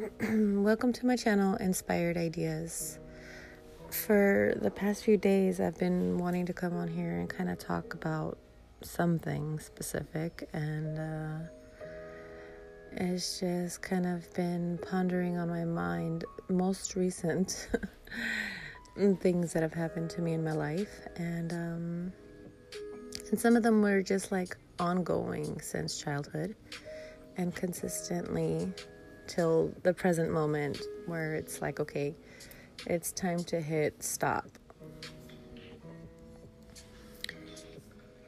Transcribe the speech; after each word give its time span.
Welcome 0.22 0.94
to 0.94 1.04
my 1.04 1.14
channel, 1.14 1.56
Inspired 1.56 2.16
Ideas. 2.16 2.98
For 3.90 4.54
the 4.62 4.70
past 4.70 5.04
few 5.04 5.18
days, 5.18 5.60
I've 5.60 5.78
been 5.78 6.16
wanting 6.16 6.46
to 6.46 6.54
come 6.54 6.74
on 6.74 6.88
here 6.88 7.18
and 7.18 7.28
kind 7.28 7.50
of 7.50 7.58
talk 7.58 7.92
about 7.92 8.38
something 8.80 9.58
specific, 9.58 10.48
and 10.54 10.98
uh, 10.98 11.38
it's 12.92 13.40
just 13.40 13.82
kind 13.82 14.06
of 14.06 14.32
been 14.32 14.78
pondering 14.88 15.36
on 15.36 15.50
my 15.50 15.66
mind 15.66 16.24
most 16.48 16.96
recent 16.96 17.68
things 19.20 19.52
that 19.52 19.62
have 19.62 19.74
happened 19.74 20.08
to 20.10 20.22
me 20.22 20.32
in 20.32 20.42
my 20.42 20.52
life, 20.52 21.06
and 21.16 21.52
um, 21.52 22.12
and 23.30 23.38
some 23.38 23.54
of 23.54 23.62
them 23.62 23.82
were 23.82 24.00
just 24.00 24.32
like 24.32 24.56
ongoing 24.78 25.60
since 25.60 26.00
childhood 26.00 26.56
and 27.36 27.54
consistently 27.54 28.72
till 29.30 29.72
the 29.84 29.94
present 29.94 30.32
moment 30.32 30.82
where 31.06 31.34
it's 31.34 31.62
like, 31.62 31.78
okay, 31.78 32.14
it's 32.86 33.12
time 33.12 33.38
to 33.44 33.60
hit 33.60 34.02
stop. 34.02 34.46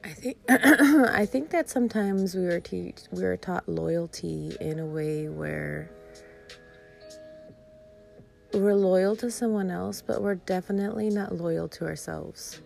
I 0.05 0.09
think 0.09 0.37
I 0.48 1.27
think 1.27 1.51
that 1.51 1.69
sometimes 1.69 2.34
we 2.34 2.45
were 2.45 2.60
te- 2.60 2.95
we 3.10 3.23
were 3.23 3.37
taught 3.37 3.69
loyalty 3.69 4.57
in 4.60 4.79
a 4.79 4.87
way 4.87 5.29
where 5.29 5.91
we're 8.52 8.74
loyal 8.74 9.16
to 9.16 9.30
someone 9.30 9.71
else, 9.71 10.02
but 10.02 10.23
we're 10.23 10.34
definitely 10.34 11.09
not 11.09 11.34
loyal 11.34 11.69
to 11.69 11.84
ourselves 11.87 12.60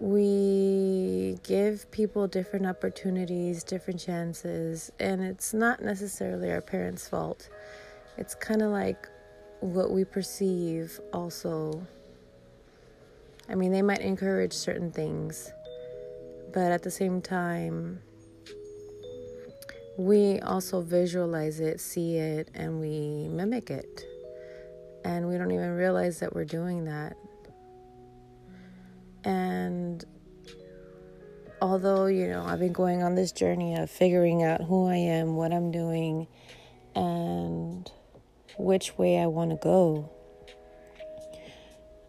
we 0.00 1.38
give 1.42 1.90
people 1.90 2.26
different 2.26 2.66
opportunities, 2.66 3.62
different 3.62 4.00
chances, 4.00 4.90
and 4.98 5.20
it's 5.20 5.52
not 5.52 5.82
necessarily 5.82 6.50
our 6.50 6.62
parents' 6.62 7.06
fault. 7.06 7.50
It's 8.16 8.34
kind 8.34 8.62
of 8.62 8.70
like 8.70 9.06
what 9.60 9.90
we 9.90 10.04
perceive, 10.04 10.98
also. 11.12 11.86
I 13.46 13.54
mean, 13.54 13.72
they 13.72 13.82
might 13.82 14.00
encourage 14.00 14.54
certain 14.54 14.90
things, 14.90 15.52
but 16.54 16.72
at 16.72 16.82
the 16.82 16.90
same 16.90 17.20
time, 17.20 18.00
we 19.98 20.40
also 20.40 20.80
visualize 20.80 21.60
it, 21.60 21.78
see 21.78 22.16
it, 22.16 22.48
and 22.54 22.80
we 22.80 23.28
mimic 23.28 23.70
it. 23.70 24.06
And 25.04 25.28
we 25.28 25.36
don't 25.36 25.50
even 25.50 25.76
realize 25.76 26.20
that 26.20 26.34
we're 26.34 26.46
doing 26.46 26.86
that. 26.86 27.16
And 29.24 30.04
although, 31.60 32.06
you 32.06 32.28
know, 32.28 32.44
I've 32.44 32.60
been 32.60 32.72
going 32.72 33.02
on 33.02 33.14
this 33.14 33.32
journey 33.32 33.76
of 33.76 33.90
figuring 33.90 34.42
out 34.42 34.62
who 34.62 34.88
I 34.88 34.96
am, 34.96 35.36
what 35.36 35.52
I'm 35.52 35.70
doing, 35.70 36.26
and 36.94 37.90
which 38.58 38.96
way 38.98 39.18
I 39.18 39.26
want 39.26 39.50
to 39.50 39.56
go, 39.56 40.10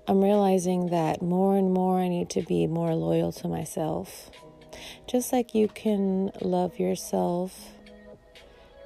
I'm 0.07 0.21
realizing 0.21 0.87
that 0.87 1.21
more 1.21 1.57
and 1.57 1.71
more 1.71 1.99
I 1.99 2.07
need 2.07 2.29
to 2.31 2.41
be 2.41 2.67
more 2.67 2.95
loyal 2.95 3.31
to 3.33 3.47
myself. 3.47 4.29
Just 5.07 5.31
like 5.31 5.53
you 5.53 5.67
can 5.67 6.31
love 6.41 6.79
yourself. 6.79 7.69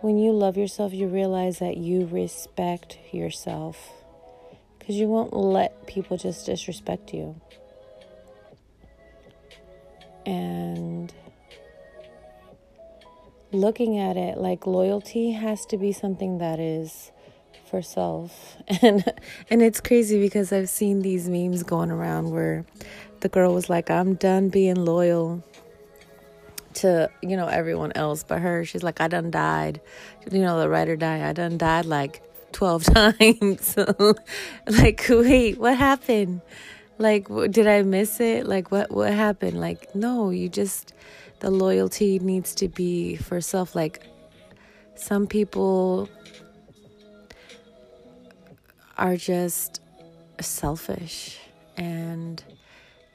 When 0.01 0.17
you 0.17 0.31
love 0.33 0.57
yourself, 0.57 0.93
you 0.93 1.07
realize 1.07 1.59
that 1.59 1.77
you 1.77 2.05
respect 2.07 2.97
yourself 3.11 3.91
because 4.77 4.95
you 4.95 5.07
won't 5.07 5.33
let 5.33 5.87
people 5.87 6.17
just 6.17 6.45
disrespect 6.45 7.13
you 7.13 7.41
and 10.25 11.13
looking 13.51 13.97
at 13.97 14.17
it 14.17 14.37
like 14.37 14.67
loyalty 14.67 15.31
has 15.31 15.65
to 15.67 15.77
be 15.77 15.91
something 15.91 16.39
that 16.39 16.59
is 16.59 17.11
for 17.69 17.81
self. 17.81 18.57
And 18.81 19.03
and 19.49 19.61
it's 19.61 19.79
crazy 19.79 20.19
because 20.19 20.51
i've 20.51 20.69
seen 20.69 21.01
these 21.01 21.29
memes 21.29 21.63
going 21.63 21.91
around 21.91 22.31
where 22.31 22.65
the 23.21 23.29
girl 23.29 23.53
was 23.53 23.69
like 23.69 23.89
i'm 23.89 24.15
done 24.15 24.49
being 24.49 24.75
loyal 24.75 25.43
to 26.75 27.09
you 27.21 27.37
know 27.37 27.47
everyone 27.47 27.91
else 27.95 28.23
but 28.23 28.39
her. 28.39 28.65
She's 28.65 28.83
like 28.83 29.01
i 29.01 29.07
done 29.07 29.31
died. 29.31 29.81
You 30.31 30.41
know 30.41 30.59
the 30.59 30.69
writer 30.69 30.95
die 30.95 31.27
i 31.27 31.33
done 31.33 31.57
died 31.57 31.85
like 31.85 32.21
12 32.51 32.83
times. 32.93 33.75
Like 34.67 35.05
wait 35.09 35.57
what 35.57 35.77
happened 35.77 36.41
like 36.97 37.27
did 37.51 37.67
i 37.67 37.81
miss 37.81 38.19
it? 38.19 38.45
Like 38.45 38.71
what 38.71 38.91
what 38.91 39.13
happened? 39.13 39.59
Like 39.59 39.93
no 39.95 40.29
you 40.29 40.49
just 40.49 40.93
the 41.39 41.49
loyalty 41.49 42.19
needs 42.19 42.55
to 42.55 42.67
be 42.67 43.15
for 43.15 43.41
self. 43.41 43.75
Like 43.75 44.03
some 44.95 45.27
people 45.27 46.09
are 48.97 49.17
just 49.17 49.81
selfish 50.39 51.39
and 51.77 52.43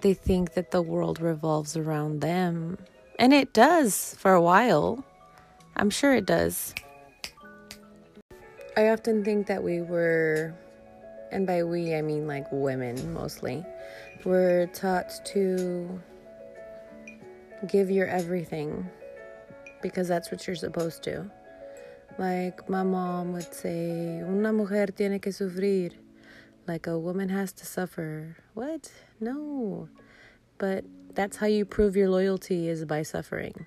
they 0.03 0.15
think 0.15 0.55
that 0.55 0.71
the 0.71 0.83
world 0.83 1.21
revolves 1.21 1.77
around 1.77 2.21
them. 2.21 2.79
And 3.19 3.33
it 3.33 3.53
does 3.53 4.15
for 4.19 4.33
a 4.33 4.41
while. 4.41 5.05
I'm 5.77 5.91
sure 5.91 6.15
it 6.15 6.27
does. 6.27 6.75
I 8.77 8.89
often 8.89 9.25
think 9.25 9.47
that 9.49 9.63
we 9.63 9.83
were 9.83 10.55
and 11.33 11.47
by 11.47 11.63
we 11.63 11.95
I 11.95 12.03
mean 12.03 12.27
like 12.27 12.47
women 12.51 13.13
mostly, 13.13 13.65
we're 14.25 14.67
taught 14.67 15.11
to 15.27 16.01
give 17.69 17.91
your 17.91 18.07
everything 18.07 18.89
because 19.83 20.09
that's 20.09 20.31
what 20.31 20.47
you're 20.47 20.57
supposed 20.57 21.03
to. 21.05 21.31
Like 22.19 22.69
my 22.69 22.83
mom 22.83 23.33
would 23.33 23.55
say, 23.55 24.21
una 24.21 24.53
mujer 24.53 24.87
tiene 24.87 25.21
que 25.21 25.33
sufrir. 25.33 25.93
Like 26.67 26.87
a 26.87 26.99
woman 26.99 27.29
has 27.31 27.53
to 27.55 27.67
suffer. 27.67 28.37
What? 28.55 28.93
No. 29.21 29.89
But 30.59 30.85
that's 31.15 31.37
how 31.37 31.47
you 31.47 31.65
prove 31.65 31.97
your 31.97 32.11
loyalty 32.11 32.69
is 32.69 32.85
by 32.85 33.03
suffering. 33.03 33.67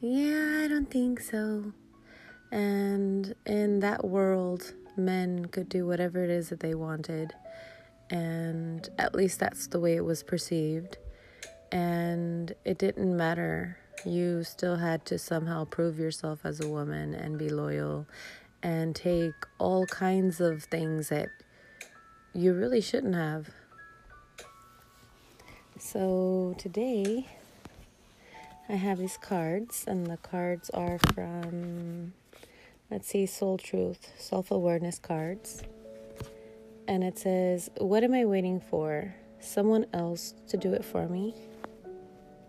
Yeah, 0.00 0.62
I 0.64 0.68
don't 0.68 0.90
think 0.90 1.20
so. 1.20 1.72
And 2.50 3.34
in 3.46 3.80
that 3.80 4.04
world, 4.04 4.74
men 4.96 5.46
could 5.46 5.68
do 5.68 5.86
whatever 5.86 6.22
it 6.22 6.30
is 6.30 6.48
that 6.50 6.60
they 6.60 6.74
wanted. 6.74 7.32
And 8.10 8.88
at 8.98 9.14
least 9.14 9.40
that's 9.40 9.66
the 9.66 9.80
way 9.80 9.96
it 9.96 10.04
was 10.04 10.22
perceived. 10.22 10.98
And 11.70 12.54
it 12.64 12.78
didn't 12.78 13.16
matter. 13.16 13.78
You 14.04 14.44
still 14.44 14.76
had 14.76 15.06
to 15.06 15.18
somehow 15.18 15.64
prove 15.64 15.98
yourself 15.98 16.40
as 16.44 16.60
a 16.60 16.68
woman 16.68 17.14
and 17.14 17.38
be 17.38 17.48
loyal 17.48 18.06
and 18.62 18.94
take 18.94 19.34
all 19.58 19.86
kinds 19.86 20.40
of 20.40 20.64
things 20.64 21.08
that 21.08 21.28
you 22.34 22.52
really 22.52 22.80
shouldn't 22.80 23.14
have. 23.14 23.50
So 25.78 26.54
today 26.58 27.26
I 28.68 28.74
have 28.74 28.98
these 28.98 29.16
cards, 29.16 29.84
and 29.86 30.06
the 30.06 30.16
cards 30.16 30.70
are 30.70 30.98
from 31.12 32.12
Let's 32.92 33.08
see, 33.08 33.24
Soul 33.24 33.56
Truth, 33.56 34.12
Self 34.18 34.50
Awareness 34.50 34.98
cards. 34.98 35.62
And 36.86 37.02
it 37.02 37.18
says, 37.18 37.70
What 37.78 38.04
am 38.04 38.12
I 38.12 38.26
waiting 38.26 38.60
for? 38.60 39.14
Someone 39.40 39.86
else 39.94 40.34
to 40.48 40.58
do 40.58 40.74
it 40.74 40.84
for 40.84 41.08
me? 41.08 41.34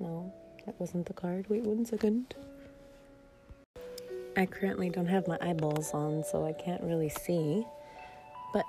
No, 0.02 0.34
that 0.66 0.78
wasn't 0.82 1.06
the 1.06 1.14
card. 1.14 1.46
Wait 1.48 1.64
one 1.64 1.86
second. 1.86 2.36
I 4.36 4.46
currently 4.46 4.90
don't 4.90 5.06
have 5.06 5.30
my 5.30 5.38
eyeballs 5.40 5.94
on, 5.94 6.26
so 6.26 6.46
I 6.46 6.52
can't 6.52 6.84
really 6.84 7.08
see. 7.08 7.66
But 8.52 8.66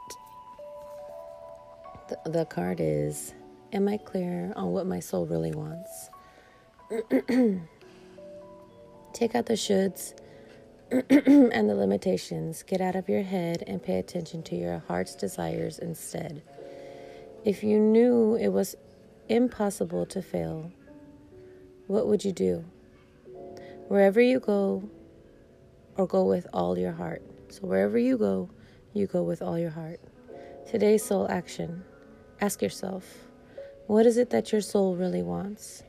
the, 2.09 2.31
the 2.31 2.45
card 2.45 2.79
is 2.79 3.35
Am 3.73 3.89
I 3.89 3.97
clear 3.97 4.53
on 4.55 4.71
what 4.71 4.87
my 4.87 5.01
soul 5.01 5.27
really 5.27 5.51
wants? 5.51 6.11
Take 9.13 9.35
out 9.35 9.47
the 9.47 9.55
shoulds 9.55 10.15
and 11.11 11.69
the 11.69 11.75
limitations. 11.75 12.63
Get 12.63 12.81
out 12.81 12.97
of 12.97 13.09
your 13.09 13.23
head 13.23 13.65
and 13.67 13.83
pay 13.83 13.99
attention 13.99 14.43
to 14.45 14.57
your 14.57 14.83
heart's 14.87 15.15
desires 15.15 15.79
instead. 15.79 16.43
If 17.45 17.63
you 17.63 17.79
knew 17.79 18.37
it 18.37 18.49
was 18.49 18.77
impossible 19.29 20.07
to 20.07 20.23
fail, 20.23 20.73
what 21.87 22.07
would 22.07 22.25
you 22.25 22.33
do? 22.33 22.65
Wherever 23.89 24.21
you 24.21 24.41
go, 24.41 24.89
or 25.97 26.07
go 26.07 26.25
with 26.25 26.47
all 26.53 26.79
your 26.79 26.93
heart. 26.93 27.23
So, 27.51 27.61
wherever 27.63 27.99
you 27.99 28.19
go, 28.19 28.51
you 28.93 29.07
go 29.07 29.23
with 29.23 29.43
all 29.43 29.59
your 29.59 29.71
heart. 29.71 30.01
Today's 30.67 31.05
soul 31.05 31.29
action. 31.31 31.85
Ask 32.41 32.63
yourself 32.63 33.05
what 33.87 34.07
is 34.07 34.17
it 34.17 34.31
that 34.31 34.51
your 34.51 34.63
soul 34.63 34.97
really 34.97 35.23
wants? 35.23 35.83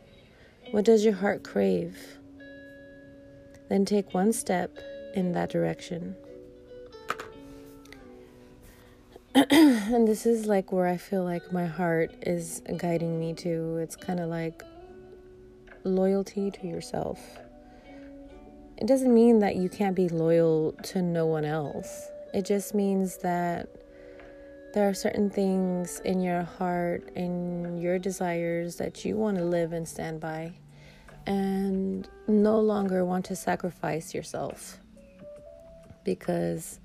What 0.71 0.85
does 0.85 1.05
your 1.05 1.13
heart 1.13 1.43
crave? 1.43 1.97
Then 3.69 3.85
take 3.85 4.13
one 4.13 4.33
step 4.33 4.77
in 5.15 5.31
that 5.33 5.49
direction. 5.49 6.15
and 9.35 10.07
this 10.07 10.25
is 10.25 10.45
like 10.45 10.71
where 10.71 10.87
I 10.87 10.97
feel 10.97 11.23
like 11.23 11.51
my 11.51 11.65
heart 11.65 12.13
is 12.21 12.61
guiding 12.77 13.19
me 13.19 13.33
to. 13.33 13.77
It's 13.77 13.95
kind 13.95 14.19
of 14.19 14.29
like 14.29 14.63
loyalty 15.83 16.51
to 16.51 16.67
yourself. 16.67 17.19
it 18.77 18.87
doesn't 18.87 19.13
mean 19.13 19.39
that 19.39 19.55
you 19.55 19.69
can't 19.69 19.95
be 19.95 20.09
loyal 20.09 20.73
to 20.83 21.01
no 21.01 21.25
one 21.25 21.45
else. 21.45 22.09
It 22.33 22.45
just 22.45 22.73
means 22.73 23.17
that 23.17 23.69
there 24.73 24.89
are 24.89 24.93
certain 24.93 25.29
things 25.29 25.99
in 26.01 26.19
your 26.21 26.43
heart 26.43 27.09
and 27.15 27.81
your 27.81 27.97
desires 27.97 28.75
that 28.75 29.05
you 29.05 29.15
want 29.15 29.37
to 29.37 29.43
live 29.45 29.71
and 29.71 29.87
stand 29.87 30.19
by 30.19 30.53
and 31.25 32.07
no 32.27 32.59
longer 32.59 33.03
want 33.03 33.25
to 33.25 33.35
sacrifice 33.35 34.13
yourself 34.13 34.77
because 36.03 36.79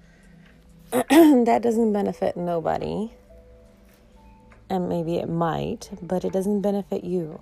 that 0.90 1.60
doesn't 1.62 1.92
benefit 1.92 2.36
nobody. 2.36 3.10
And 4.68 4.88
maybe 4.88 5.16
it 5.16 5.28
might, 5.28 5.90
but 6.00 6.24
it 6.24 6.32
doesn't 6.32 6.60
benefit 6.60 7.04
you. 7.04 7.40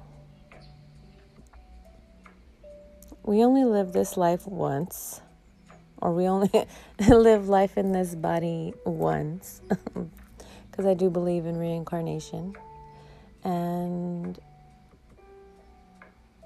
We 3.23 3.44
only 3.44 3.65
live 3.65 3.93
this 3.93 4.17
life 4.17 4.47
once, 4.47 5.21
or 5.99 6.15
we 6.15 6.27
only 6.27 6.51
live 7.09 7.49
life 7.49 7.77
in 7.77 7.93
this 7.93 8.15
body 8.15 8.73
once, 8.87 9.61
because 10.71 10.87
I 10.87 10.94
do 10.94 11.11
believe 11.11 11.44
in 11.44 11.59
reincarnation. 11.59 12.56
And 13.44 14.39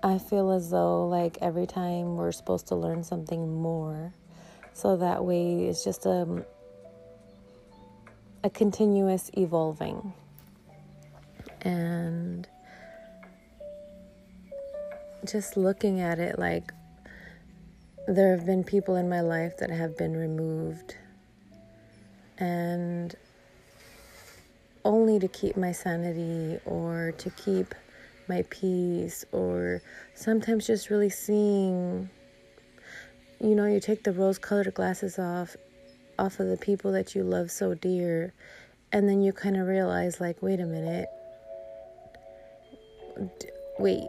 I 0.03 0.19
feel 0.19 0.51
as 0.51 0.71
though, 0.71 1.07
like, 1.07 1.39
every 1.41 1.67
time 1.67 2.17
we're 2.17 2.33
supposed 2.33 2.67
to 2.69 2.75
learn 2.75 3.05
something 3.05 3.55
more. 3.63 4.13
So 4.73 4.97
that 4.97 5.25
way 5.25 5.67
it's 5.67 5.85
just 5.85 6.07
a, 6.07 6.45
a 8.43 8.51
continuous 8.51 9.31
evolving. 9.35 10.13
And 11.61 12.49
just 15.25 15.57
looking 15.57 16.01
at 16.01 16.19
it, 16.19 16.37
like, 16.39 16.73
there 18.09 18.37
have 18.37 18.45
been 18.45 18.65
people 18.65 18.97
in 18.97 19.09
my 19.09 19.21
life 19.21 19.59
that 19.59 19.71
have 19.71 19.97
been 19.97 20.17
removed. 20.17 20.97
And 22.39 23.15
only 24.85 25.21
to 25.21 25.29
keep 25.29 25.57
my 25.57 25.71
sanity 25.71 26.59
or 26.65 27.13
to 27.19 27.31
keep 27.31 27.73
my 28.33 28.43
peace 28.51 29.25
or 29.33 29.83
sometimes 30.15 30.67
just 30.67 30.91
really 30.91 31.11
seeing 31.11 32.09
you 33.41 33.55
know 33.55 33.67
you 33.67 33.81
take 33.81 34.05
the 34.05 34.13
rose 34.13 34.39
colored 34.39 34.73
glasses 34.75 35.19
off 35.19 35.57
off 36.19 36.41
of 36.41 36.49
the 36.49 36.57
people 36.57 36.93
that 36.93 37.15
you 37.15 37.23
love 37.23 37.51
so 37.51 37.75
dear 37.75 38.33
and 38.93 39.09
then 39.09 39.23
you 39.23 39.33
kind 39.33 39.57
of 39.57 39.67
realize 39.67 40.21
like 40.21 40.41
wait 40.43 40.61
a 40.61 40.67
minute. 40.67 41.09
Wait. 43.79 44.07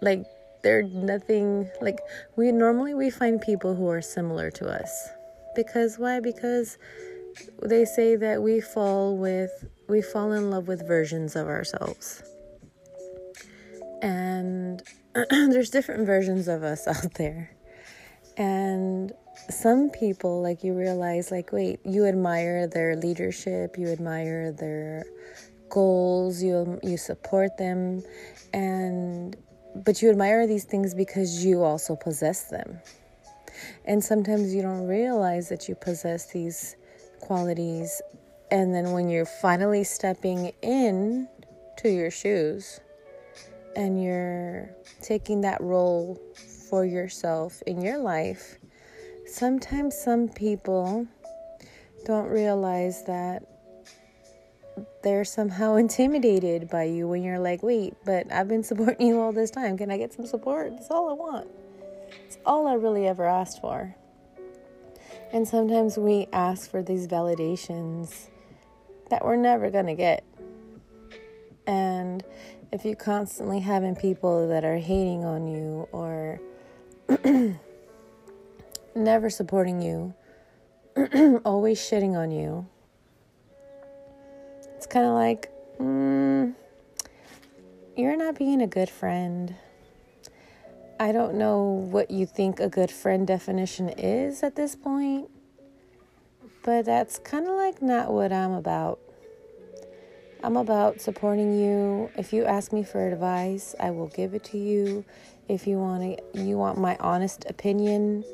Like 0.00 0.24
they're 0.62 0.84
nothing 0.84 1.68
like 1.80 1.98
we 2.36 2.52
normally 2.52 2.94
we 2.94 3.10
find 3.10 3.40
people 3.40 3.74
who 3.74 3.88
are 3.88 4.02
similar 4.02 4.50
to 4.52 4.68
us. 4.68 5.08
Because 5.56 5.98
why? 5.98 6.20
Because 6.20 6.78
they 7.62 7.84
say 7.84 8.16
that 8.16 8.42
we 8.42 8.60
fall 8.60 9.16
with 9.16 9.50
we 9.88 10.00
fall 10.00 10.32
in 10.32 10.50
love 10.50 10.68
with 10.68 10.86
versions 10.86 11.34
of 11.34 11.48
ourselves 11.48 12.22
and 14.02 14.82
there's 15.30 15.70
different 15.70 16.06
versions 16.06 16.48
of 16.48 16.62
us 16.62 16.86
out 16.86 17.14
there. 17.14 17.50
And 18.36 19.12
some 19.48 19.90
people 19.90 20.42
like 20.42 20.62
you 20.62 20.74
realize 20.74 21.30
like 21.30 21.52
wait 21.52 21.80
you 21.84 22.06
admire 22.06 22.66
their 22.66 22.94
leadership 22.94 23.76
you 23.78 23.88
admire 23.88 24.52
their 24.52 25.04
goals 25.70 26.42
you 26.42 26.78
you 26.82 26.96
support 26.96 27.56
them 27.56 28.02
and 28.52 29.36
but 29.74 30.02
you 30.02 30.10
admire 30.10 30.46
these 30.46 30.64
things 30.64 30.94
because 30.94 31.44
you 31.44 31.62
also 31.62 31.94
possess 31.94 32.44
them. 32.44 32.80
And 33.84 34.02
sometimes 34.02 34.54
you 34.54 34.62
don't 34.62 34.86
realize 34.86 35.48
that 35.48 35.68
you 35.68 35.74
possess 35.74 36.26
these 36.32 36.76
qualities 37.20 38.00
and 38.50 38.74
then 38.74 38.92
when 38.92 39.08
you're 39.08 39.26
finally 39.26 39.84
stepping 39.84 40.52
in 40.62 41.28
to 41.78 41.88
your 41.88 42.10
shoes 42.10 42.80
and 43.76 44.02
you're 44.02 44.70
taking 45.02 45.40
that 45.42 45.60
role 45.60 46.20
for 46.68 46.84
yourself 46.84 47.62
in 47.66 47.80
your 47.80 47.98
life, 47.98 48.58
sometimes 49.26 49.96
some 49.96 50.28
people 50.28 51.06
don't 52.04 52.28
realize 52.28 53.04
that 53.04 53.42
they're 55.02 55.24
somehow 55.24 55.76
intimidated 55.84 56.68
by 56.68 56.84
you 56.84 57.08
when 57.08 57.22
you're 57.22 57.38
like, 57.38 57.62
wait, 57.62 57.94
but 58.04 58.30
I've 58.32 58.48
been 58.48 58.62
supporting 58.62 59.06
you 59.06 59.20
all 59.20 59.32
this 59.32 59.50
time. 59.50 59.76
Can 59.76 59.90
I 59.90 59.98
get 59.98 60.12
some 60.12 60.26
support? 60.26 60.72
That's 60.72 60.90
all 60.90 61.10
I 61.10 61.12
want. 61.12 61.48
It's 62.26 62.38
all 62.44 62.66
I 62.66 62.74
really 62.74 63.06
ever 63.06 63.26
asked 63.26 63.60
for. 63.60 63.94
And 65.32 65.46
sometimes 65.46 65.96
we 65.96 66.26
ask 66.32 66.70
for 66.70 66.82
these 66.82 67.06
validations 67.06 68.28
that 69.10 69.24
we're 69.24 69.36
never 69.36 69.70
going 69.70 69.86
to 69.86 69.94
get. 69.94 70.24
And 71.66 72.24
if 72.72 72.84
you're 72.84 72.94
constantly 72.94 73.60
having 73.60 73.96
people 73.96 74.48
that 74.48 74.64
are 74.64 74.78
hating 74.78 75.24
on 75.24 75.48
you 75.48 75.88
or 75.92 76.40
never 78.94 79.30
supporting 79.30 79.82
you, 79.82 80.14
always 81.44 81.80
shitting 81.80 82.16
on 82.16 82.30
you, 82.30 82.66
it's 84.76 84.86
kind 84.86 85.06
of 85.06 85.14
like, 85.14 85.50
mm, 85.80 86.54
you're 87.96 88.16
not 88.16 88.38
being 88.38 88.62
a 88.62 88.66
good 88.68 88.88
friend. 88.88 89.54
I 91.00 91.12
don't 91.12 91.34
know 91.34 91.62
what 91.62 92.10
you 92.10 92.24
think 92.24 92.60
a 92.60 92.68
good 92.68 92.90
friend 92.90 93.26
definition 93.26 93.88
is 93.88 94.42
at 94.42 94.54
this 94.54 94.76
point, 94.76 95.28
but 96.62 96.84
that's 96.84 97.18
kind 97.18 97.48
of 97.48 97.54
like 97.56 97.82
not 97.82 98.12
what 98.12 98.32
I'm 98.32 98.52
about. 98.52 99.00
I'm 100.42 100.56
about 100.56 101.02
supporting 101.02 101.58
you. 101.60 102.10
If 102.16 102.32
you 102.32 102.46
ask 102.46 102.72
me 102.72 102.82
for 102.82 103.06
advice, 103.06 103.74
I 103.78 103.90
will 103.90 104.08
give 104.08 104.32
it 104.32 104.42
to 104.44 104.58
you. 104.58 105.04
If 105.48 105.66
you 105.66 105.76
want 105.76 106.16
to, 106.16 106.42
you 106.42 106.56
want 106.56 106.78
my 106.78 106.96
honest 106.98 107.44
opinion, 107.46 108.24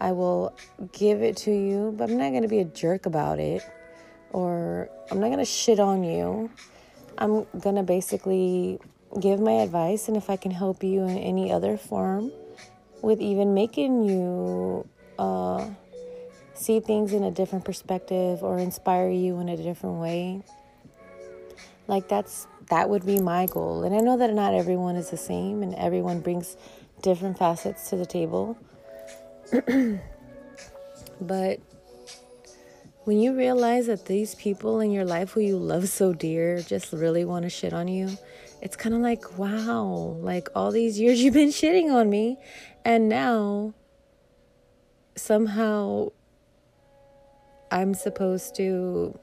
I 0.00 0.10
will 0.10 0.56
give 0.92 1.22
it 1.22 1.36
to 1.38 1.52
you. 1.52 1.94
But 1.96 2.10
I'm 2.10 2.18
not 2.18 2.30
going 2.30 2.42
to 2.42 2.48
be 2.48 2.58
a 2.58 2.64
jerk 2.64 3.06
about 3.06 3.38
it, 3.38 3.62
or 4.30 4.90
I'm 5.10 5.20
not 5.20 5.26
going 5.26 5.38
to 5.38 5.44
shit 5.44 5.78
on 5.78 6.02
you. 6.02 6.50
I'm 7.18 7.46
going 7.60 7.76
to 7.76 7.84
basically 7.84 8.80
give 9.20 9.38
my 9.38 9.62
advice, 9.62 10.08
and 10.08 10.16
if 10.16 10.30
I 10.30 10.36
can 10.36 10.50
help 10.50 10.82
you 10.82 11.02
in 11.04 11.16
any 11.16 11.52
other 11.52 11.76
form, 11.76 12.32
with 13.02 13.20
even 13.20 13.54
making 13.54 14.02
you 14.02 14.88
uh, 15.16 15.68
see 16.54 16.80
things 16.80 17.12
in 17.12 17.22
a 17.22 17.30
different 17.30 17.64
perspective 17.64 18.42
or 18.42 18.58
inspire 18.58 19.10
you 19.10 19.38
in 19.38 19.48
a 19.48 19.56
different 19.56 20.00
way, 20.00 20.42
like 21.92 22.08
that's 22.08 22.46
that 22.70 22.88
would 22.88 23.04
be 23.04 23.20
my 23.20 23.44
goal. 23.44 23.84
And 23.84 23.94
I 23.94 23.98
know 23.98 24.16
that 24.16 24.32
not 24.32 24.54
everyone 24.54 24.96
is 24.96 25.10
the 25.10 25.18
same 25.18 25.62
and 25.62 25.74
everyone 25.74 26.20
brings 26.20 26.56
different 27.02 27.36
facets 27.36 27.90
to 27.90 27.96
the 27.96 28.06
table. 28.06 28.56
but 31.20 31.60
when 33.04 33.18
you 33.20 33.36
realize 33.36 33.88
that 33.88 34.06
these 34.06 34.34
people 34.36 34.80
in 34.80 34.90
your 34.90 35.04
life 35.04 35.32
who 35.32 35.40
you 35.40 35.58
love 35.58 35.86
so 35.90 36.14
dear 36.14 36.62
just 36.62 36.94
really 36.94 37.26
want 37.26 37.42
to 37.42 37.50
shit 37.50 37.74
on 37.74 37.88
you, 37.88 38.16
it's 38.62 38.74
kind 38.76 38.94
of 38.94 39.02
like, 39.02 39.38
wow, 39.38 40.16
like 40.20 40.48
all 40.54 40.70
these 40.70 40.98
years 40.98 41.20
you've 41.20 41.34
been 41.34 41.50
shitting 41.50 41.92
on 41.92 42.08
me, 42.08 42.38
and 42.86 43.06
now 43.06 43.74
somehow 45.14 46.08
I'm 47.70 47.92
supposed 47.92 48.54
to 48.56 49.18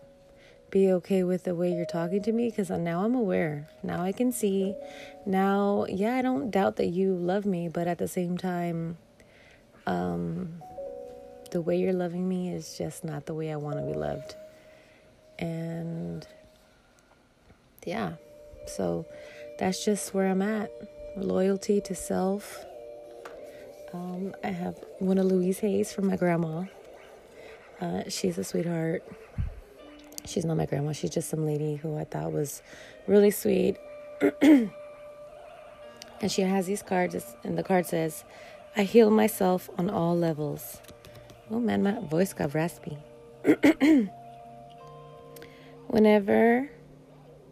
be 0.69 0.91
okay 0.91 1.23
with 1.23 1.43
the 1.43 1.55
way 1.55 1.71
you're 1.71 1.85
talking 1.85 2.21
to 2.23 2.31
me 2.31 2.49
because 2.49 2.69
now 2.69 3.03
I'm 3.03 3.15
aware. 3.15 3.67
Now 3.83 4.01
I 4.01 4.11
can 4.11 4.31
see. 4.31 4.75
Now, 5.25 5.85
yeah, 5.89 6.15
I 6.15 6.21
don't 6.21 6.51
doubt 6.51 6.75
that 6.77 6.88
you 6.88 7.13
love 7.13 7.45
me, 7.45 7.69
but 7.69 7.88
at 7.88 7.97
the 7.97 8.07
same 8.07 8.38
time, 8.38 8.97
um, 9.88 10.61
the 11.51 11.61
way 11.61 11.77
you're 11.77 11.93
loving 11.93 12.27
me 12.27 12.53
is 12.53 12.77
just 12.77 13.03
not 13.03 13.25
the 13.25 13.33
way 13.33 13.51
I 13.51 13.55
want 13.55 13.77
to 13.77 13.83
be 13.83 13.93
loved. 13.93 14.35
And 15.38 16.27
yeah, 17.85 18.13
so 18.67 19.05
that's 19.57 19.83
just 19.83 20.13
where 20.13 20.27
I'm 20.27 20.41
at. 20.41 20.71
Loyalty 21.15 21.81
to 21.81 21.95
self. 21.95 22.65
Um, 23.93 24.35
I 24.43 24.49
have 24.49 24.77
one 24.99 25.17
of 25.17 25.25
Louise 25.25 25.59
Hay's 25.59 25.91
from 25.91 26.07
my 26.07 26.15
grandma. 26.15 26.65
Uh, 27.81 28.03
she's 28.09 28.38
a 28.38 28.43
sweetheart 28.43 29.03
she's 30.25 30.45
not 30.45 30.57
my 30.57 30.65
grandma. 30.65 30.91
She's 30.91 31.09
just 31.09 31.29
some 31.29 31.45
lady 31.45 31.75
who 31.75 31.97
I 31.97 32.03
thought 32.03 32.31
was 32.31 32.61
really 33.07 33.31
sweet. 33.31 33.77
and 34.41 34.71
she 36.27 36.41
has 36.41 36.65
these 36.65 36.81
cards, 36.81 37.35
and 37.43 37.57
the 37.57 37.63
card 37.63 37.85
says, 37.85 38.23
I 38.75 38.83
heal 38.83 39.09
myself 39.09 39.69
on 39.77 39.89
all 39.89 40.17
levels. 40.17 40.81
Oh 41.51 41.59
man, 41.59 41.83
my 41.83 41.99
voice 41.99 42.33
got 42.33 42.53
raspy. 42.53 42.97
Whenever, 45.88 46.69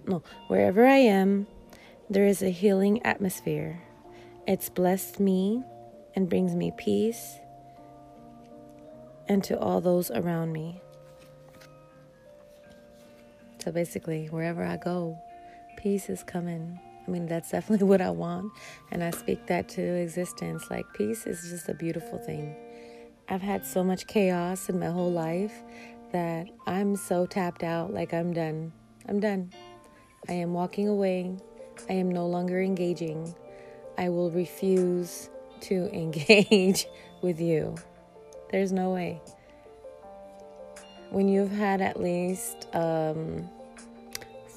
no, 0.06 0.22
wherever 0.48 0.86
I 0.86 0.98
am, 0.98 1.48
there 2.10 2.26
is 2.26 2.44
a 2.44 2.52
healing 2.52 3.04
atmosphere. 3.04 3.82
It's 4.48 4.70
blessed 4.70 5.20
me 5.20 5.64
and 6.16 6.30
brings 6.30 6.56
me 6.56 6.72
peace, 6.78 7.38
and 9.28 9.44
to 9.44 9.60
all 9.60 9.82
those 9.82 10.12
around 10.12 10.54
me. 10.54 10.82
So 13.68 13.74
basically, 13.74 14.28
wherever 14.28 14.64
I 14.64 14.78
go, 14.78 15.20
peace 15.76 16.08
is 16.08 16.24
coming. 16.24 16.80
I 17.06 17.12
mean, 17.12 17.26
that's 17.26 17.52
definitely 17.52 17.86
what 17.90 18.00
I 18.00 18.12
want. 18.12 18.54
And 18.92 19.04
I 19.04 19.12
speak 19.12 19.46
that 19.48 19.68
to 19.72 19.82
existence. 19.82 20.72
Like, 20.72 20.86
peace 20.94 21.28
is 21.28 21.50
just 21.50 21.68
a 21.68 21.74
beautiful 21.74 22.18
thing. 22.18 22.56
I've 23.28 23.42
had 23.42 23.66
so 23.66 23.84
much 23.84 24.08
chaos 24.08 24.70
in 24.70 24.80
my 24.80 24.86
whole 24.86 25.12
life 25.12 25.52
that 26.14 26.48
I'm 26.66 26.96
so 26.96 27.26
tapped 27.26 27.62
out. 27.62 27.94
Like, 27.94 28.14
I'm 28.14 28.32
done. 28.32 28.72
I'm 29.06 29.20
done. 29.20 29.52
I 30.30 30.32
am 30.32 30.54
walking 30.54 30.88
away. 30.88 31.36
I 31.90 31.94
am 31.96 32.10
no 32.10 32.26
longer 32.26 32.62
engaging. 32.62 33.36
I 33.98 34.08
will 34.08 34.32
refuse 34.32 35.30
to 35.64 35.90
engage 35.94 36.88
with 37.22 37.42
you. 37.42 37.76
There's 38.50 38.72
no 38.72 38.92
way. 38.92 39.22
When 41.10 41.28
you've 41.28 41.52
had 41.52 41.82
at 41.82 42.02
least 42.02 42.68
um, 42.74 43.50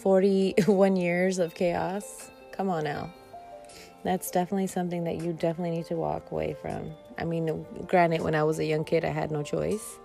41 0.01 0.97
years 0.97 1.39
of 1.39 1.55
chaos, 1.55 2.31
come 2.53 2.71
on 2.71 2.85
now. 2.85 3.13
That's 4.03 4.31
definitely 4.31 4.67
something 4.67 5.05
that 5.05 5.17
you 5.17 5.35
definitely 5.35 5.77
need 5.77 5.87
to 5.87 5.97
walk 5.97 6.31
away 6.31 6.55
from. 6.55 6.93
I 7.19 7.25
mean, 7.25 7.67
granted, 7.87 8.23
when 8.23 8.35
I 8.35 8.43
was 8.45 8.59
a 8.59 8.65
young 8.65 8.85
kid, 8.85 9.05
I 9.05 9.11
had 9.11 9.31
no 9.31 9.43
choice. 9.43 9.99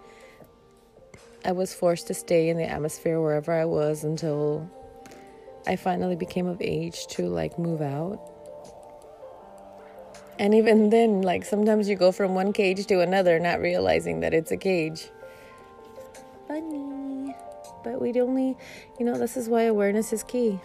I 1.46 1.54
was 1.54 1.74
forced 1.74 2.08
to 2.08 2.14
stay 2.14 2.50
in 2.50 2.58
the 2.58 2.66
atmosphere 2.66 3.22
wherever 3.22 3.54
I 3.54 3.64
was 3.64 4.04
until 4.04 4.70
I 5.66 5.78
finally 5.78 6.18
became 6.18 6.48
of 6.48 6.62
age 6.62 7.08
to 7.12 7.28
like 7.28 7.58
move 7.58 7.82
out. 7.82 8.20
And 10.40 10.54
even 10.54 10.90
then, 10.90 11.22
like 11.22 11.46
sometimes 11.46 11.88
you 11.88 11.96
go 11.96 12.12
from 12.12 12.36
one 12.36 12.52
cage 12.52 12.86
to 12.88 13.00
another, 13.00 13.40
not 13.40 13.62
realizing 13.62 14.20
that 14.20 14.34
it's 14.34 14.52
a 14.52 14.58
cage. 14.58 15.10
Funny. 16.50 17.34
But 17.86 18.02
we'd 18.02 18.18
only, 18.18 18.58
you 19.00 19.06
know, 19.06 19.16
this 19.16 19.38
is 19.38 19.48
why 19.48 19.64
awareness 19.64 20.12
is 20.12 20.24
key. 20.24 20.60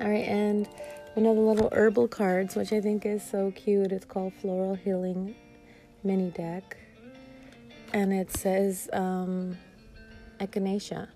All 0.00 0.08
right, 0.08 0.24
and 0.26 0.66
one 1.12 1.26
of 1.26 1.36
the 1.36 1.42
little 1.42 1.68
herbal 1.72 2.08
cards, 2.08 2.56
which 2.56 2.72
I 2.72 2.80
think 2.80 3.04
is 3.04 3.22
so 3.22 3.50
cute, 3.50 3.92
it's 3.92 4.06
called 4.06 4.32
Floral 4.32 4.74
Healing 4.74 5.34
Mini 6.02 6.30
Deck. 6.30 6.78
And 7.92 8.14
it 8.14 8.34
says 8.34 8.88
um, 8.94 9.58
Echinacea, 10.40 11.08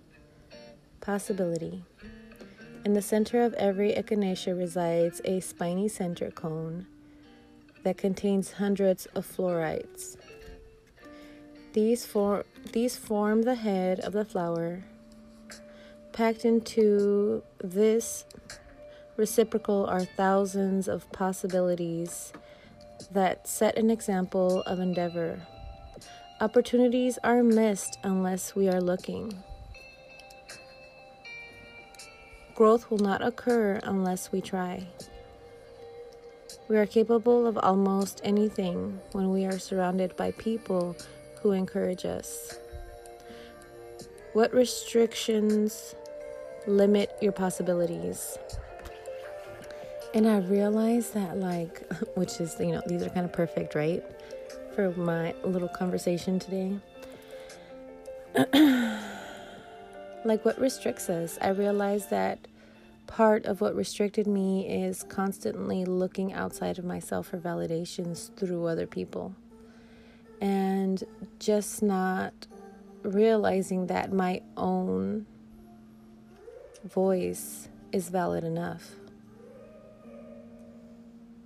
possibility. 1.00 1.82
In 2.84 2.92
the 2.92 3.02
center 3.02 3.42
of 3.42 3.54
every 3.54 3.94
echinacea 3.94 4.56
resides 4.56 5.22
a 5.24 5.40
spiny 5.40 5.88
center 5.88 6.30
cone 6.30 6.86
that 7.84 7.96
contains 7.96 8.52
hundreds 8.52 9.06
of 9.06 9.24
florets. 9.24 10.18
These, 11.72 12.04
for, 12.04 12.44
these 12.72 12.96
form 12.96 13.42
the 13.42 13.54
head 13.54 14.00
of 14.00 14.12
the 14.12 14.24
flower. 14.24 14.82
Packed 16.12 16.44
into 16.44 17.44
this 17.62 18.24
receptacle 19.16 19.86
are 19.86 20.04
thousands 20.04 20.88
of 20.88 21.10
possibilities 21.12 22.32
that 23.12 23.46
set 23.46 23.78
an 23.78 23.88
example 23.88 24.62
of 24.62 24.80
endeavor. 24.80 25.40
Opportunities 26.40 27.18
are 27.22 27.42
missed 27.44 27.98
unless 28.02 28.56
we 28.56 28.68
are 28.68 28.80
looking. 28.80 29.32
Growth 32.56 32.90
will 32.90 32.98
not 32.98 33.22
occur 33.22 33.78
unless 33.84 34.32
we 34.32 34.40
try. 34.40 34.86
We 36.68 36.76
are 36.76 36.86
capable 36.86 37.46
of 37.46 37.56
almost 37.58 38.20
anything 38.24 39.00
when 39.12 39.30
we 39.30 39.44
are 39.44 39.58
surrounded 39.58 40.16
by 40.16 40.32
people 40.32 40.96
who 41.42 41.52
encourage 41.52 42.04
us. 42.04 42.58
What 44.32 44.52
restrictions 44.54 45.94
limit 46.66 47.10
your 47.20 47.32
possibilities? 47.32 48.38
And 50.14 50.28
I 50.28 50.38
realized 50.38 51.14
that, 51.14 51.36
like, 51.38 51.86
which 52.14 52.40
is, 52.40 52.56
you 52.58 52.72
know, 52.72 52.82
these 52.86 53.02
are 53.02 53.10
kind 53.10 53.24
of 53.24 53.32
perfect, 53.32 53.74
right? 53.74 54.04
For 54.74 54.90
my 54.92 55.34
little 55.44 55.68
conversation 55.68 56.38
today. 56.38 56.78
like, 60.24 60.44
what 60.44 60.58
restricts 60.60 61.08
us? 61.08 61.38
I 61.40 61.48
realized 61.48 62.10
that 62.10 62.46
part 63.06 63.46
of 63.46 63.60
what 63.60 63.74
restricted 63.74 64.28
me 64.28 64.68
is 64.68 65.02
constantly 65.02 65.84
looking 65.84 66.32
outside 66.32 66.78
of 66.78 66.84
myself 66.84 67.28
for 67.28 67.38
validations 67.38 68.34
through 68.36 68.66
other 68.66 68.86
people 68.86 69.34
and 70.40 71.02
just 71.38 71.82
not 71.82 72.32
realizing 73.02 73.86
that 73.86 74.12
my 74.12 74.40
own 74.56 75.26
voice 76.84 77.68
is 77.92 78.08
valid 78.08 78.44
enough. 78.44 78.92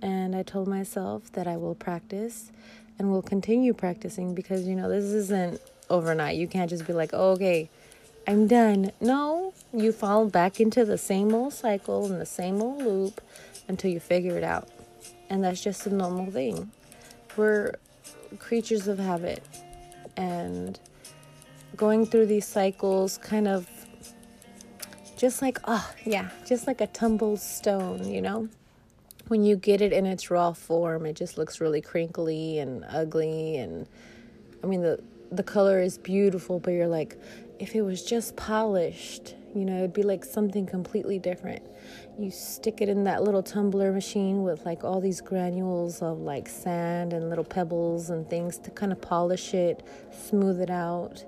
And 0.01 0.35
I 0.35 0.43
told 0.43 0.67
myself 0.67 1.31
that 1.33 1.47
I 1.47 1.57
will 1.57 1.75
practice 1.75 2.51
and 2.97 3.11
will 3.11 3.21
continue 3.21 3.73
practicing 3.73 4.35
because, 4.35 4.67
you 4.67 4.75
know, 4.75 4.89
this 4.89 5.05
isn't 5.05 5.59
overnight. 5.89 6.37
You 6.37 6.47
can't 6.47 6.69
just 6.69 6.85
be 6.85 6.93
like, 6.93 7.09
oh, 7.13 7.31
okay, 7.31 7.69
I'm 8.27 8.47
done. 8.47 8.91
No, 9.01 9.53
you 9.73 9.91
fall 9.91 10.27
back 10.27 10.59
into 10.59 10.85
the 10.85 10.97
same 10.97 11.33
old 11.33 11.53
cycle 11.53 12.05
and 12.05 12.19
the 12.19 12.25
same 12.25 12.61
old 12.61 12.83
loop 12.83 13.21
until 13.67 13.91
you 13.91 13.99
figure 13.99 14.37
it 14.37 14.43
out. 14.43 14.69
And 15.29 15.43
that's 15.43 15.61
just 15.61 15.85
a 15.87 15.93
normal 15.93 16.31
thing. 16.31 16.71
We're 17.35 17.73
creatures 18.35 18.87
of 18.87 18.99
habit 18.99 19.43
and 20.17 20.79
going 21.75 22.05
through 22.05 22.25
these 22.25 22.45
cycles 22.45 23.17
kind 23.17 23.47
of 23.47 23.67
just 25.17 25.41
like, 25.41 25.59
oh, 25.65 25.89
yeah, 26.05 26.29
just 26.45 26.67
like 26.67 26.81
a 26.81 26.87
tumbled 26.87 27.39
stone, 27.39 28.07
you 28.07 28.21
know? 28.21 28.49
When 29.27 29.43
you 29.43 29.55
get 29.55 29.81
it 29.81 29.91
in 29.91 30.05
its 30.05 30.29
raw 30.29 30.53
form, 30.53 31.05
it 31.05 31.15
just 31.15 31.37
looks 31.37 31.59
really 31.59 31.81
crinkly 31.81 32.59
and 32.59 32.85
ugly 32.89 33.57
and 33.57 33.87
I 34.63 34.67
mean 34.67 34.81
the 34.81 35.01
the 35.31 35.43
color 35.43 35.81
is 35.81 35.97
beautiful, 35.97 36.59
but 36.59 36.71
you're 36.71 36.87
like, 36.87 37.17
if 37.59 37.75
it 37.75 37.81
was 37.81 38.03
just 38.03 38.35
polished, 38.35 39.35
you 39.55 39.63
know, 39.63 39.77
it'd 39.77 39.93
be 39.93 40.03
like 40.03 40.25
something 40.25 40.65
completely 40.65 41.17
different. 41.17 41.65
You 42.19 42.29
stick 42.29 42.81
it 42.81 42.89
in 42.89 43.05
that 43.05 43.23
little 43.23 43.41
tumbler 43.41 43.93
machine 43.93 44.43
with 44.43 44.65
like 44.65 44.83
all 44.83 44.99
these 44.99 45.21
granules 45.21 46.01
of 46.01 46.19
like 46.19 46.49
sand 46.49 47.13
and 47.13 47.29
little 47.29 47.45
pebbles 47.45 48.09
and 48.09 48.29
things 48.29 48.57
to 48.59 48.71
kind 48.71 48.91
of 48.91 48.99
polish 48.99 49.53
it, 49.53 49.81
smooth 50.11 50.59
it 50.59 50.69
out. 50.69 51.23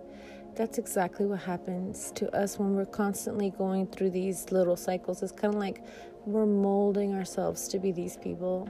That's 0.55 0.77
exactly 0.77 1.25
what 1.25 1.39
happens 1.39 2.11
to 2.15 2.35
us 2.35 2.59
when 2.59 2.75
we're 2.75 2.85
constantly 2.85 3.51
going 3.51 3.87
through 3.87 4.09
these 4.09 4.51
little 4.51 4.75
cycles. 4.75 5.23
It's 5.23 5.31
kind 5.31 5.53
of 5.53 5.59
like 5.59 5.81
we're 6.25 6.45
molding 6.45 7.15
ourselves 7.15 7.69
to 7.69 7.79
be 7.79 7.93
these 7.93 8.17
people. 8.17 8.69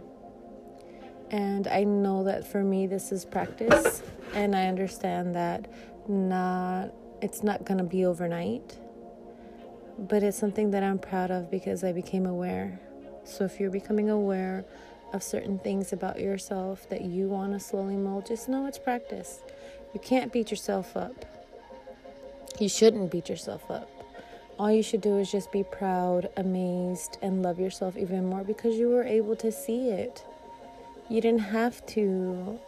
And 1.32 1.68
I 1.68 1.84
know 1.84 2.24
that 2.26 2.46
for 2.46 2.64
me, 2.64 2.86
this 2.86 3.12
is 3.12 3.26
practice. 3.26 4.04
And 4.34 4.56
I 4.56 4.68
understand 4.68 5.34
that 5.36 5.68
not 6.08 6.94
it's 7.22 7.44
not 7.44 7.66
going 7.66 7.80
to 7.80 7.84
be 7.84 8.06
overnight, 8.06 8.78
but 9.98 10.24
it's 10.24 10.38
something 10.38 10.72
that 10.72 10.84
I'm 10.84 11.00
proud 11.00 11.32
of 11.32 11.50
because 11.50 11.84
I 11.84 11.92
became 11.92 12.26
aware. 12.26 12.80
So 13.24 13.46
if 13.46 13.60
you're 13.60 13.72
becoming 13.72 14.10
aware 14.10 14.66
of 15.14 15.24
certain 15.24 15.60
things 15.60 15.94
about 15.94 16.20
yourself 16.20 16.90
that 16.90 17.02
you 17.02 17.28
want 17.28 17.54
to 17.54 17.60
slowly 17.60 17.96
mold, 17.96 18.28
just 18.28 18.48
know 18.48 18.66
it's 18.66 18.78
practice. 18.78 19.42
You 19.94 20.00
can't 20.00 20.32
beat 20.32 20.52
yourself 20.52 20.96
up. 20.96 21.26
You 22.60 22.70
shouldn't 22.70 23.12
beat 23.12 23.30
yourself 23.30 23.70
up. 23.70 23.90
All 24.60 24.72
you 24.72 24.82
should 24.82 25.02
do 25.02 25.18
is 25.18 25.32
just 25.32 25.52
be 25.52 25.64
proud, 25.64 26.30
amazed, 26.36 27.18
and 27.22 27.44
love 27.44 27.60
yourself 27.60 27.96
even 27.96 28.26
more 28.26 28.44
because 28.44 28.76
you 28.76 28.90
were 28.90 29.04
able 29.04 29.36
to 29.38 29.52
see 29.52 29.90
it. 29.90 30.24
You 31.10 31.22
didn't 31.22 31.42
have 31.42 31.86
to 31.88 32.60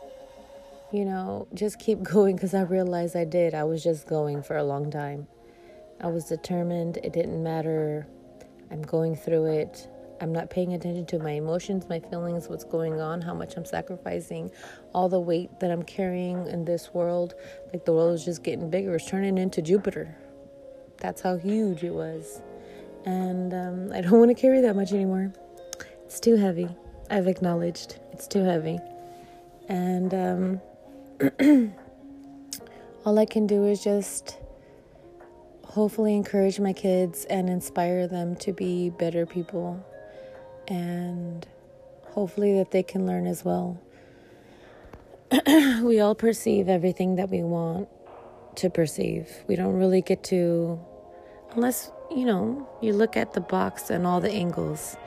you 0.92 1.06
know, 1.06 1.48
just 1.54 1.80
keep 1.80 2.02
going 2.04 2.36
because 2.36 2.54
I 2.54 2.62
realized 2.62 3.16
I 3.16 3.26
did. 3.26 3.54
I 3.54 3.64
was 3.64 3.84
just 3.84 4.08
going 4.08 4.44
for 4.44 4.58
a 4.58 4.64
long 4.64 4.92
time. 4.92 5.28
I 6.02 6.08
was 6.08 6.26
determined. 6.26 6.98
It 6.98 7.14
didn't 7.14 7.42
matter. 7.42 8.08
I'm 8.72 8.82
going 8.82 9.16
through 9.16 9.46
it. 9.46 9.88
I'm 10.22 10.34
not 10.34 10.50
paying 10.50 10.74
attention 10.74 11.06
to 11.08 11.20
my 11.20 11.32
emotions, 11.32 11.88
my 11.90 12.00
feelings, 12.00 12.50
what's 12.50 12.66
going 12.66 13.00
on, 13.00 13.22
how 13.22 13.34
much 13.34 13.56
I'm 13.56 13.66
sacrificing, 13.66 14.52
all 14.94 15.08
the 15.08 15.20
weight 15.20 15.60
that 15.60 15.72
I'm 15.72 15.84
carrying 15.84 16.46
in 16.48 16.66
this 16.66 16.94
world. 16.94 17.36
Like 17.72 17.86
the 17.86 17.94
world 17.94 18.16
is 18.16 18.26
just 18.26 18.44
getting 18.44 18.70
bigger. 18.70 18.96
It's 18.96 19.08
turning 19.08 19.38
into 19.38 19.62
Jupiter. 19.62 20.16
That's 20.98 21.22
how 21.22 21.38
huge 21.38 21.84
it 21.84 21.94
was. 21.94 22.42
And 23.06 23.54
um, 23.54 23.92
I 23.96 24.02
don't 24.02 24.20
want 24.20 24.36
to 24.36 24.40
carry 24.40 24.62
that 24.62 24.76
much 24.76 24.92
anymore. 24.92 25.34
It's 26.06 26.20
too 26.20 26.36
heavy. 26.36 26.70
I've 27.10 27.28
acknowledged 27.28 28.00
it's 28.12 28.28
too 28.28 28.44
heavy. 28.44 28.80
And 29.68 30.14
um, 30.14 30.62
all 33.06 33.18
I 33.18 33.26
can 33.26 33.48
do 33.48 33.66
is 33.66 33.84
just 33.84 34.38
hopefully 35.70 36.16
encourage 36.16 36.60
my 36.60 36.74
kids 36.74 37.26
and 37.26 37.48
inspire 37.48 38.08
them 38.08 38.36
to 38.36 38.52
be 38.52 38.90
better 38.90 39.26
people 39.26 39.86
and 40.68 41.48
hopefully 42.08 42.54
that 42.58 42.72
they 42.72 42.82
can 42.82 43.06
learn 43.06 43.28
as 43.28 43.46
well. 43.46 43.80
we 45.84 46.00
all 46.00 46.16
perceive 46.16 46.68
everything 46.68 47.16
that 47.16 47.30
we 47.30 47.44
want 47.44 47.88
to 48.56 48.70
perceive. 48.70 49.30
We 49.48 49.56
don't 49.56 49.76
really 49.76 50.02
get 50.02 50.24
to, 50.26 50.80
unless, 51.52 51.92
you 52.10 52.26
know, 52.26 52.68
you 52.82 52.94
look 52.94 53.16
at 53.16 53.34
the 53.34 53.42
box 53.42 53.92
and 53.92 54.08
all 54.08 54.20
the 54.20 54.32
angles. 54.32 54.98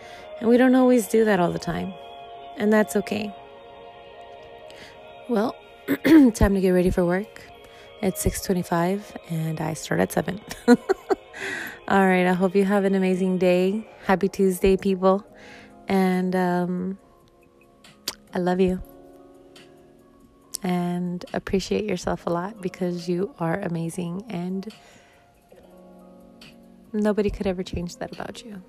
And 0.41 0.49
we 0.49 0.57
don't 0.57 0.77
always 0.77 1.09
do 1.09 1.25
that 1.25 1.41
all 1.41 1.51
the 1.51 1.59
time. 1.59 1.93
And 2.57 2.73
that's 2.73 2.95
okay. 2.97 3.35
Well, 5.29 5.57
time 6.05 6.55
to 6.55 6.61
get 6.61 6.71
ready 6.71 6.91
for 6.91 7.05
work. 7.05 7.52
It's 8.03 8.25
6:25 8.25 9.17
and 9.31 9.61
I 9.61 9.75
start 9.75 10.01
at 10.01 10.11
7. 10.11 10.41
all 10.67 10.77
right, 11.89 12.27
I 12.27 12.33
hope 12.33 12.57
you 12.57 12.65
have 12.65 12.85
an 12.85 12.97
amazing 12.97 13.39
day. 13.39 13.89
Happy 14.07 14.29
Tuesday, 14.29 14.77
people. 14.77 15.25
And 15.87 16.35
um, 16.35 16.99
I 18.35 18.41
love 18.41 18.61
you. 18.61 18.83
And 20.65 21.25
appreciate 21.33 21.85
yourself 21.85 22.27
a 22.27 22.31
lot 22.31 22.61
because 22.61 23.09
you 23.09 23.35
are 23.39 23.61
amazing 23.61 24.25
and 24.29 24.67
nobody 26.93 27.31
could 27.31 27.47
ever 27.47 27.63
change 27.63 27.97
that 27.97 28.13
about 28.13 28.45
you. 28.45 28.61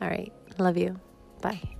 All 0.00 0.08
right, 0.08 0.32
love 0.58 0.76
you. 0.76 1.00
Bye. 1.42 1.77